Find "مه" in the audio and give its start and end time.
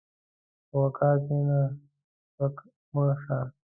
2.93-3.03